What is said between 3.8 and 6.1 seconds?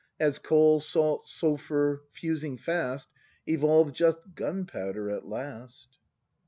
just gunpowder at last.